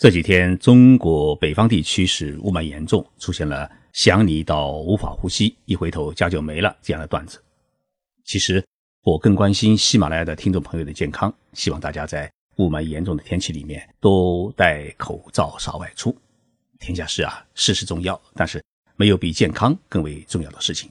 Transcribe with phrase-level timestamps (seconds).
[0.00, 7.38] 这几天，中国北方地区是雾霾严重，出现了想你到无法呼吸，一回头家就没了这样的段子。
[8.24, 8.64] 其实，
[9.02, 16.16] 我更关心喜马拉雅的听众朋友的健康，希望大家在雾霾严重的天气里面都戴口罩，少外出。
[16.78, 18.64] 天下事啊，事事重要，但是
[18.96, 20.90] 没有比健康更为重要的事情。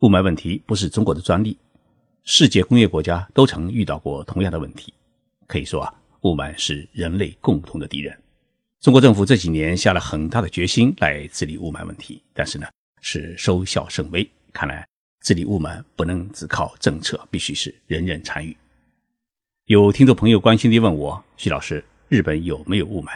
[0.00, 1.56] 雾霾问题不是中国的专利，
[2.24, 4.92] 世界工业国家都曾遇到过同样的问题。
[5.46, 5.94] 可以说啊。
[6.24, 8.18] 雾霾是人类共同的敌人。
[8.80, 12.66] 中国政府这几年下了很大的决心来治理雾霾问题，但是呢，
[13.02, 14.26] 是收效甚微。
[14.50, 14.86] 看来
[15.20, 18.56] 治理雾霾不能只靠政策，必须是人人参与。
[19.66, 23.10] 有听众朋友关心地问我：“徐老师，日本有没有雾霾？”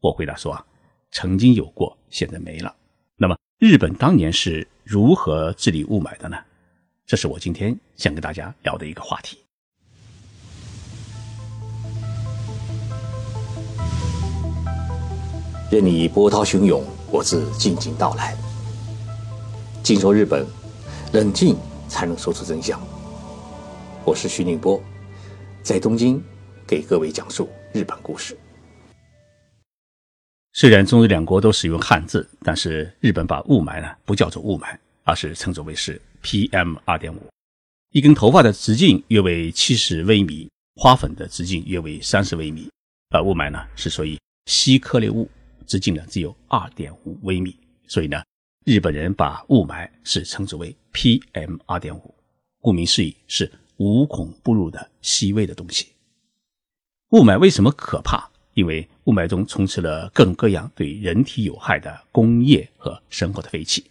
[0.00, 0.62] 我回答说：“啊，
[1.10, 2.74] 曾经有过，现在没了。”
[3.16, 6.36] 那么，日本当年是如何治理雾霾的呢？
[7.06, 9.38] 这是我今天想跟大家聊的一个话题。
[15.70, 18.34] 任你波涛汹涌，我自静静到来。
[19.82, 20.46] 静说日本，
[21.12, 21.54] 冷静
[21.88, 22.80] 才能说出真相。
[24.02, 24.82] 我是徐宁波，
[25.62, 26.22] 在东京
[26.66, 28.34] 给各位讲述日本故事。
[30.54, 34.74] 虽然中日两国都使用汉字，但是日本把雾霾呢不叫做雾霾，
[35.04, 37.20] 而是称作为是 PM 二点五。
[37.90, 42.70] 一根头发的直径约为七十微米，花粉的直径约为三十微米，
[43.10, 45.28] 而雾霾呢是属于稀颗粒物。
[45.68, 48.24] 直径呢只有二点五微米，所以呢，
[48.64, 52.14] 日本人把雾霾是称之为 PM 二点五，
[52.60, 55.86] 顾名思义是无孔不入的细微的东西。
[57.10, 58.28] 雾霾为什么可怕？
[58.54, 63.84] 因为雾霾中充斥了各种各样对人体有害的工业和生活的废气，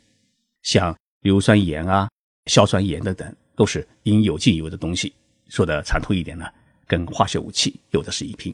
[0.64, 2.10] 像硫酸盐啊、
[2.48, 5.14] 硝酸盐等等，都是应有尽有的东西。
[5.48, 6.46] 说的残酷一点呢，
[6.86, 8.54] 跟化学武器有的是一拼。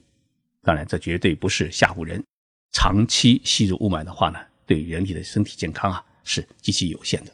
[0.62, 2.24] 当然，这绝对不是吓唬人。
[2.74, 7.32] 长期吸入雾霾的话呢，对人体的身体健康啊是极其有限的。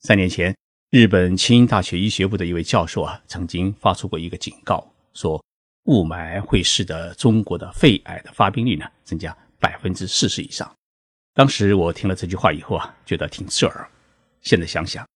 [0.00, 0.54] 三年前，
[0.90, 5.42] 日本庆应大学医学部的一位教授啊，曾经发出过一个警告，说
[5.84, 10.70] 雾霾会使得中国的肺癌的发病率呢增加百分之四十以上。
[11.32, 13.88] 当时我听了这句话以后啊，觉得挺刺耳。
[14.42, 15.06] 现在想想，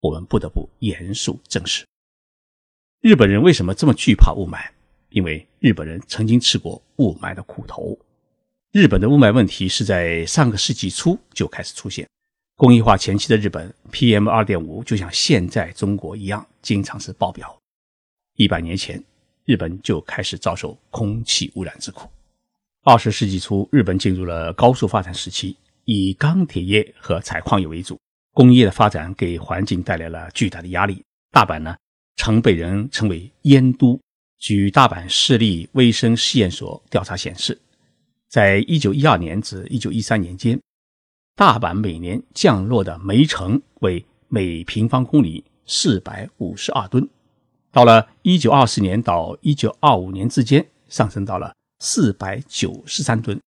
[0.00, 1.84] 我们不得不严肃正视。
[3.00, 4.70] 日本人为什么这么惧怕雾霾？
[5.10, 7.96] 因为日本人曾经吃过雾霾的苦头。
[8.74, 12.04] 日本的雾霾问题是在上个世纪初就开始出现。
[12.56, 17.56] 工业化前期的日本，PM 二点五就像现在中国一样，经常是爆表。
[18.34, 19.00] 一百年前，
[19.44, 22.10] 日本就开始遭受空气污染之苦。
[22.82, 27.96] 二十世纪初，日本进入了高速发展时期，以钢铁业和采矿业为主。
[28.32, 31.00] 工业的发展给环境带来了巨大的压力。
[31.30, 31.76] 大阪呢，
[32.16, 33.96] 曾被人称为“烟都”。
[34.40, 37.56] 据大阪市立卫生试验所调查显示。
[38.34, 40.60] 在一九一二年至一九一三年间，
[41.36, 47.08] 大阪每年降落的煤层为每平方公里四百五十二吨，
[47.70, 53.40] 到了一九二四年到一九二五年之间，上升到了四百九十三吨。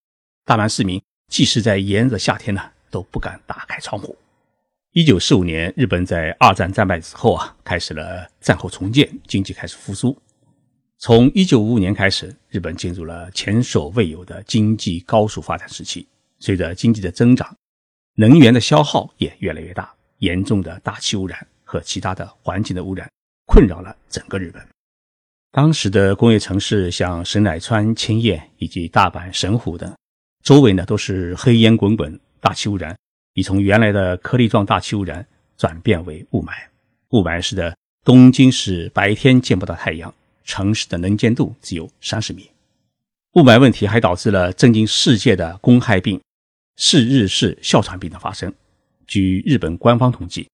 [0.46, 4.16] 大阪市民即使在炎热的夏天呢，都不敢打开窗户。
[4.94, 10.18] 一九四五年，日本在二战战败之后啊，开始了战后重建，经济开始复苏。
[11.00, 16.08] 从一九五五年开始，日本进入了前所未有的经济高速发展时期。
[16.40, 17.56] 随着经济的增长，
[18.16, 23.07] 能源的消耗也越来越大，严重的大气污染和其他的环境的污染
[23.46, 24.68] 困扰了整个日本。
[25.52, 29.96] 当时的工业城市像神奈川、千叶以及大阪、神户等，
[30.44, 32.97] 周围呢都是黑烟滚滚，大气污染
[33.34, 35.25] 已从原来的颗粒状大气污染
[35.57, 36.53] 转变为雾霾。
[37.09, 40.12] 雾霾使得东京市白天见不到太阳。
[40.47, 42.50] 城市的能见度只有三十米，
[43.34, 46.19] 雾霾问题还导致了震惊世界的公害病——
[46.78, 48.52] 四日式哮喘病的发生。
[49.06, 50.50] 据日本官方统计，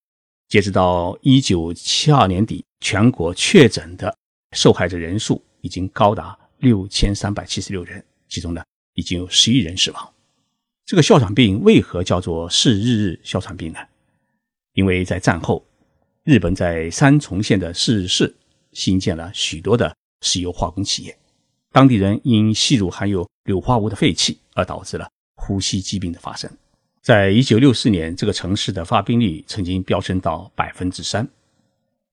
[0.49, 4.13] 截止到一九七二年底，全国确诊的
[4.51, 8.63] 受害者人数已经高达六千三百七十六人，其中呢
[8.95, 10.13] 已经有十一人死亡。
[10.85, 13.79] 这个哮喘病为何叫做四日日哮喘病呢？
[14.73, 15.63] 因为在战后，
[16.23, 18.35] 日本在三重县的四日市。
[18.73, 21.17] 新建了许多的石油化工企业，
[21.71, 26.49] 当地人因吸入含有硫化物的废气而导致了呼吸疾病的发生。
[27.01, 31.27] 在一九六四年，这个城市的发病率曾经飙升到百分之三。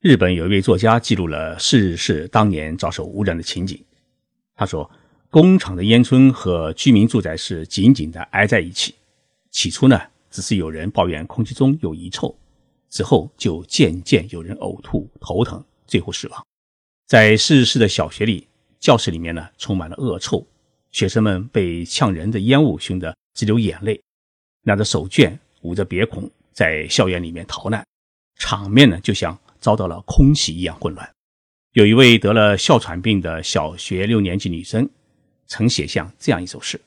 [0.01, 3.79] 日本有一位作家记录了四日市当年遭受污染的情景。
[4.57, 4.91] 他说
[5.31, 8.95] ：“工厂的烟囱和居民住宅是紧紧地挨在一起。
[9.51, 12.35] 起初呢，只是有人抱怨空气中有遗臭，
[12.89, 16.47] 之后就渐渐有人呕吐、头疼，最后死亡。”
[17.11, 18.47] 在市市的小学里，
[18.79, 20.47] 教室里面呢充满了恶臭，
[20.93, 24.01] 学生们被呛人的烟雾熏得直流眼泪，
[24.63, 27.85] 拿着手绢捂着鼻孔在校园里面逃难，
[28.37, 31.11] 场面呢就像遭到了空袭一样混乱。
[31.73, 34.89] 有一位得了哮喘病的小学六年级女生，
[35.49, 36.81] 曾写下这样一首诗：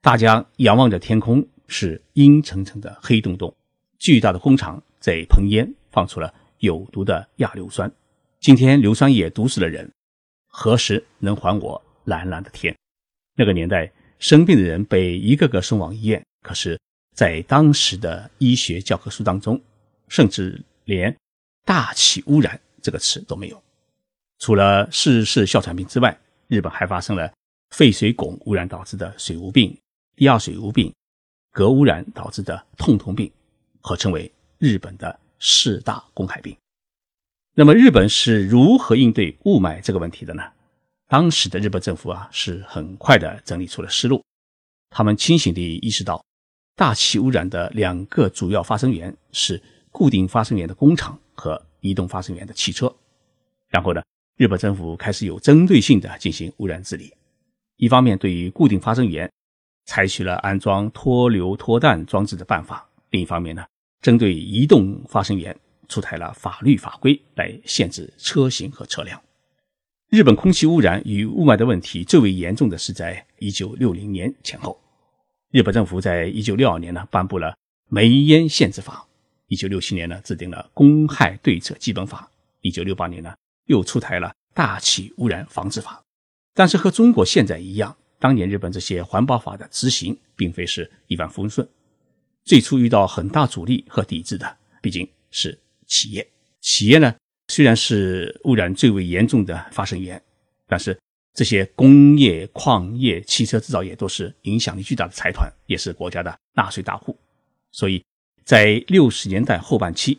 [0.00, 3.54] 大家仰望着天空，是阴沉沉的黑洞洞，
[3.98, 7.92] 巨大的工厂在喷烟，放出了有毒的亚硫酸。
[8.40, 9.90] 今天硫酸也毒死了人，
[10.46, 12.76] 何时能还我蓝蓝的天？
[13.34, 13.90] 那个年代，
[14.20, 16.78] 生病的人被一个个送往医院，可是，
[17.16, 19.60] 在当时的医学教科书当中，
[20.06, 21.14] 甚至连
[21.66, 23.60] “大气污染”这个词都没有。
[24.38, 27.32] 除了四氏哮喘病之外，日本还发生了
[27.70, 29.76] 废水汞污染导致的水污病、
[30.18, 30.94] 亚水污病、
[31.50, 33.30] 镉污染导致的痛痛病，
[33.80, 36.56] 合称为日本的四大公害病。
[37.58, 40.44] 那么日本是如何应对雾霾这个问题的呢？
[41.08, 44.22] 当时的日本政府啊是很快的整理出了思路，
[44.90, 46.24] 他们清醒地意识到，
[46.76, 49.60] 大气污染的两个主要发生源是
[49.90, 52.94] 固定发生源的工厂和移动发生源的汽车。
[53.70, 54.00] 然后呢，
[54.36, 57.12] 日本政府开始有针对性的进行污染治理，
[57.76, 59.28] 一方面对于固定发生源
[59.86, 63.66] 采取了安装脱硫脱氮装置的办法，另一方面呢，
[64.00, 65.58] 针对移动发生源。
[65.88, 69.20] 出台了法律法规来限制车型和车辆。
[70.10, 74.80] 日本空气污染与雾霾的问题最为严重的是在1960年前后。
[75.50, 77.56] 日本政府在1962年呢颁布了
[77.88, 79.06] 煤烟限制法
[79.48, 82.30] ，1967年呢制定了公害对策基本法
[82.62, 83.34] ，1968年呢
[83.66, 86.02] 又出台了大气污染防治法。
[86.54, 91.68] 但是和中国现在一样，当年日本这些环保法的执行并非是一帆风顺，
[92.44, 95.58] 最初遇到很大阻力和抵制的，毕竟是。
[95.88, 96.28] 企业，
[96.60, 97.12] 企业呢，
[97.48, 100.22] 虽然是污染最为严重的发生源，
[100.68, 100.96] 但是
[101.34, 107.16] 这些工业、矿业、汽车制造业都是影响力巨大的财团，也是国家的纳税大户。
[107.72, 108.04] 所以，
[108.44, 110.18] 在六十年代后半期，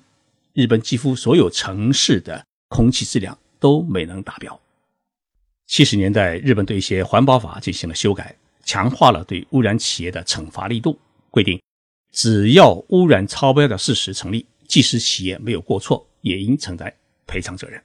[0.54, 4.60] 日本几乎所有城市的空气质量都没能达标。
[5.68, 10.98] 七十年代，日本对一些环保法进行了修改，强化了对污染企业的惩罚力度，
[11.30, 11.62] 规定
[12.12, 14.45] 只要污染超标的事实成立。
[14.69, 16.94] 即使企业没有过错，也应承担
[17.27, 17.83] 赔偿责任。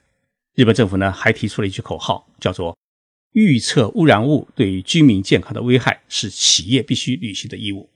[0.53, 2.77] 日本政府呢还提出了一句口号，叫做
[3.33, 7.89] “预测污染物对于居民健康的危害是企业必须履行的义务，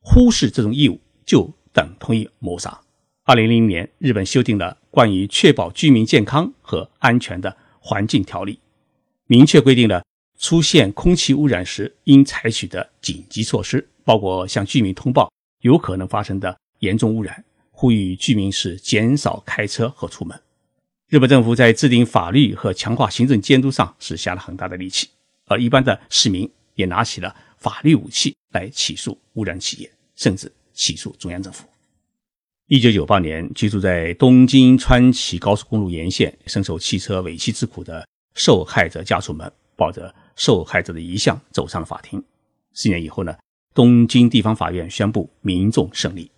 [0.00, 2.80] 忽视这种义务就等同于谋杀”。
[3.24, 8.60] 二零零零年，日本修订了关于确保居民健康和安全的环境条例，
[9.26, 10.04] 明确规定了
[10.38, 15.28] 出现空气污染时应采取的紧急措施，包括向居民通报
[15.62, 17.44] 有可能发生的严重污染。
[17.78, 20.40] 呼吁居民是减少开车和出门。
[21.10, 25.10] 日本政府在制定法律和强化行政监督上是下了很大的力气，
[25.44, 31.66] 而一般的市民也拿起了法律武器来起诉污染企业，甚至起诉中央政府。
[32.68, 42.24] 一九九八年，居住在东京川崎高速公路沿线、深受汽车尾气之苦的受害者家属们，抱着受害者的遗像走上了法庭。
[42.72, 43.36] 四年以后呢，
[43.74, 46.30] 东京地方法院宣布民众胜利。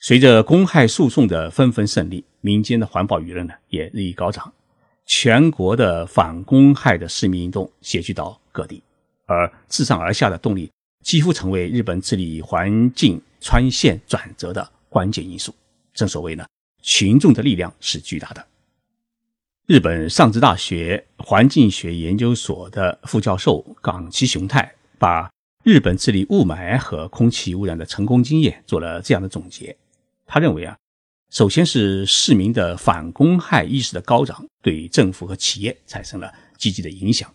[0.00, 4.52] 随着公害诉讼的纷纷胜利，民间的环保舆论呢也日益高涨，
[5.04, 8.80] 全国的反公害的市民运动席聚到各地，
[9.26, 10.70] 而自上而下的动力
[11.02, 15.52] 几乎成为日本治理环境穿线转折的关键因素。
[15.92, 16.46] 正所谓呢，
[16.80, 18.46] 群众的力量是巨大的。
[19.66, 25.28] 日本上智大学环境学研究所的副教授冈崎雄太把
[25.64, 29.76] 日本治理雾霾和空气污染的成功经验做了这样的总结。
[30.30, 30.76] 他认为啊，
[31.30, 37.32] 首先是市民的反公害意识的高涨，对政府和企业产生了积极的影响。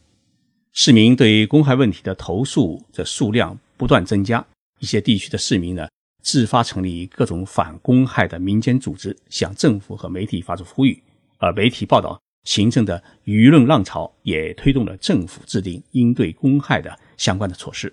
[0.74, 4.46] 市民对公害问题的投诉的数量不断增加，
[4.80, 5.88] 一些地区的市民呢
[6.22, 11.02] 自发成立各种反公害的民间组织，向政府和媒体发出呼吁。
[11.40, 17.92] 而媒体报道形成的舆论浪潮，也推动了政府制定应对公害的相关的措施，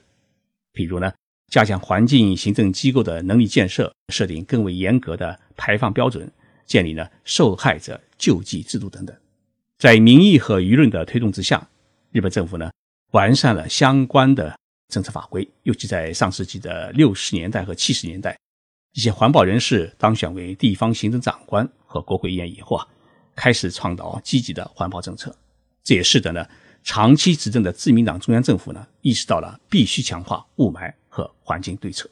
[0.73, 1.11] 比如呢。
[1.51, 6.31] 加强环境行政机构的能力建设，设定更为严格的排放标准，
[6.65, 9.15] 建立了受害者救济制度等等。
[9.77, 11.69] 在民意和舆论的推动之下，
[12.13, 12.71] 日本政府呢
[13.11, 14.57] 完善了相关的
[14.89, 15.47] 政策法规。
[15.65, 18.39] 尤其在上世纪的六十年代和七十年代，
[18.95, 22.87] 一些环保人士当选为地方行政长官和国会议员以后啊，
[23.35, 25.35] 开始倡导积极的环保政策。
[25.83, 26.47] 这也使得呢
[26.85, 30.93] 长期执政的自民党中央政府呢意识到了必须强化雾霾。
[31.11, 32.09] 和环境对策。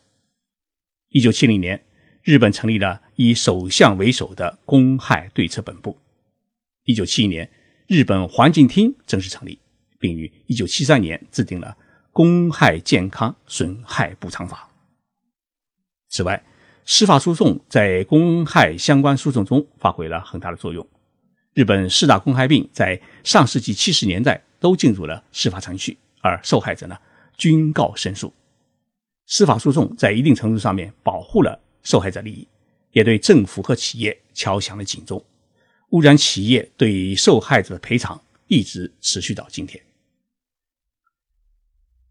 [1.09, 1.83] 一九七零年，
[2.23, 5.97] 日本成立了以首相为首的公害对策本部。
[6.85, 7.51] 一九七一年，
[7.87, 9.59] 日本环境厅正式成立，
[9.99, 11.79] 并于一九七三年制定了
[12.13, 14.69] 《公害健康损害补偿法。
[16.11, 16.45] 此外，
[16.85, 20.87] 司法诉讼在公害相关诉讼中发挥了很大的作用。
[21.55, 26.97] 日本四大公害病在上世纪七十年代都进入了司法程序，而受害者呢
[27.37, 28.33] 均告胜诉。
[29.29, 32.49] 司法诉讼在一定程度上面保护了受害者利益，
[32.93, 35.23] 也对政府和企业敲响了警钟。
[35.91, 39.81] 污染企业对受害者的赔偿一直持续到今天。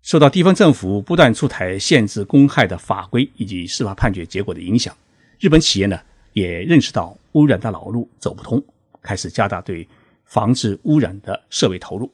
[0.04, 4.96] 受到地方政府不断出台限制公害的法规以及司法判决结果的影响，
[5.40, 6.00] 日本企业呢
[6.34, 8.64] 也认识到污染的老路走不通。
[9.02, 9.88] 开始加大对
[10.26, 12.12] 防治污染的设备投入，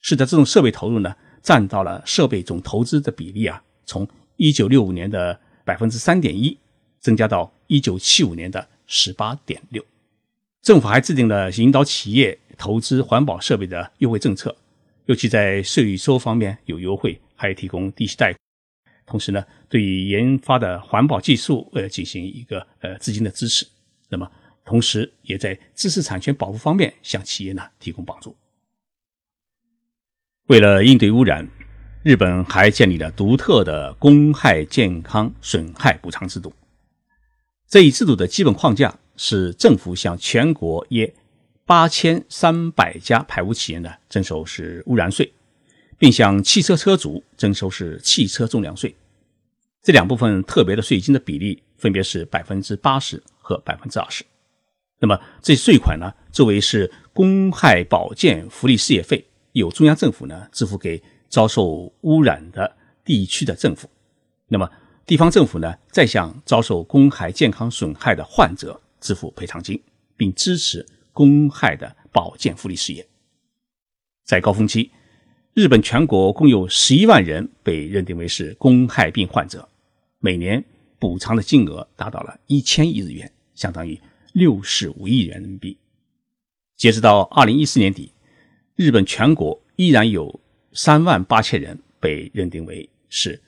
[0.00, 6.58] 使得这种设备投入呢，占到了设备总投资的比例啊，从一九六五年的百分之三点一，
[7.00, 9.82] 增加到一九七五年的十八点六。
[10.60, 14.54] 政府还制定了引导企业投资环保设备的优惠政策，
[15.06, 18.40] 尤其在税收方面有优惠，还提供低息贷款，
[19.06, 23.66] 同时呢，对于研发的环保技术呃进行一个呃资金的支持。
[24.10, 24.30] 那么。
[24.68, 28.34] 同时，也在知识产权保护方面向企业呢提供帮助。
[30.48, 31.48] 为了应对污染，
[32.06, 36.52] 日本还建立了独特的公害健康损害补偿制度。
[37.68, 41.12] 这一制度的基本框架是政府向全国约
[41.64, 45.32] 八千三百家排污企业呢征收是污染税，
[45.98, 48.94] 并向汽车车主征收是汽车重量税。
[49.82, 54.22] 这两部分特别的税金的比例分别是百分之八十和百分之二十。
[55.00, 63.88] 那么这税款呢，作为是公害保健福利事业费，由中央政府呢支付给遭受污染的地区的政府。
[64.48, 64.70] 那么
[65.04, 69.80] 地方政府呢，再向遭受公害健康损害的患者支付赔偿金，
[70.16, 73.06] 并支持公害的保健福利事业。
[74.24, 74.90] 在高峰期，
[75.54, 79.68] 日本全国共有十一万人被认定为是公害病患者，
[80.18, 80.64] 每年
[80.98, 84.00] 补偿的金额达到了一千亿日元，相当于。
[84.32, 85.78] 六十五亿元人民币。
[86.76, 88.12] 截止到二零一四年底，
[88.74, 90.40] 日本全国依然有
[90.76, 93.40] 三万八千人被认定为是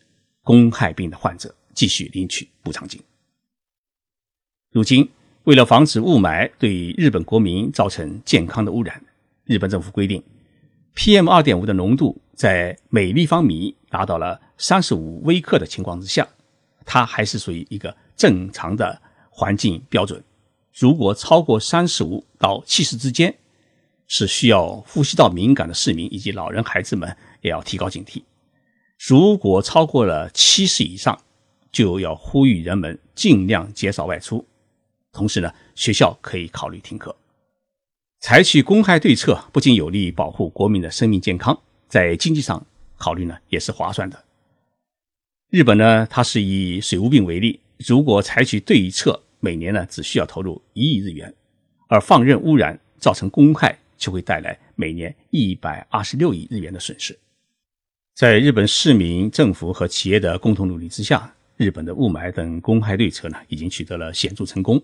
[0.43, 2.99] 公害病的患者，继续领取补偿金。
[4.73, 5.07] 如今，
[5.45, 9.05] 为了防止雾霾对日本国民造成健康的污染，
[9.45, 10.25] 日本政府规定
[10.95, 16.27] ，PM 二点五的浓度在每立方米达到了三十五微克的情况之下，
[16.87, 20.25] 它还是属于一个正常的环境标准。
[20.73, 23.37] 如果超过三十五到七十之间，
[24.09, 28.23] 是需要呼吸道敏感的市民以及老人孩子们也要提高警惕。
[28.99, 31.17] 如果超过了七十以上，
[31.71, 34.45] 就要呼吁人们尽量减少外出。
[35.13, 37.15] 同时呢，学校可以考虑停课。
[38.21, 44.25] 采取公害对策，不仅有利于保护国民的生命健康，在经济上考虑呢也是划算的。
[45.51, 49.23] 日本呢，它是以水污病为例，如果采取对策。
[49.41, 51.33] 每年呢，只需要投入一亿日元，
[51.87, 57.19] 而放任污染造成公害，就会带来每年一百二十六亿日元的损失。
[58.15, 64.83] 在日本市民、政府和企业的共同努力之下，日本的雾霾等公害对策呢，已经取得了显著成功。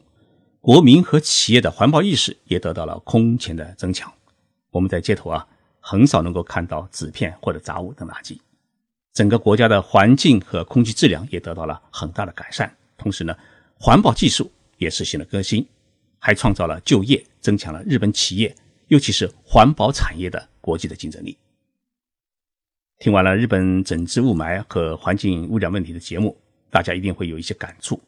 [0.60, 4.12] 国民和企业的环保意识也得到了空前的增强。
[4.70, 5.46] 我们在街头啊，
[5.80, 8.38] 很少能够看到纸片或者杂物等垃圾。
[9.12, 12.74] 整个国家的环境和空气质量也得到了很大的改善。
[12.96, 13.36] 同时呢，
[13.78, 15.64] 环保技术也实现了革新，
[16.18, 18.54] 还创造了就业，增强了日本企业，
[18.88, 21.36] 尤其是环保产业的国际的竞争力。
[22.98, 26.36] 听完了日本整治雾霾和环境污染问题的节目，
[26.70, 28.00] 大家一定会有一些感触。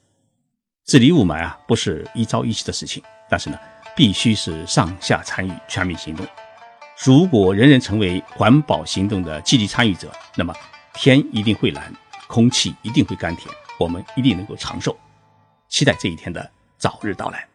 [0.84, 3.58] 治理雾霾啊，不是一朝一夕的事情，但是呢，
[3.96, 6.24] 必须是上下参与，全民行动。
[7.04, 10.54] 如果人人成为环保行动的积极参与者，那么
[10.94, 11.92] 天一定会蓝，
[12.28, 14.96] 空气一定会甘甜，我们一定能够长寿。
[15.68, 17.46] 期待这一天的早日到来。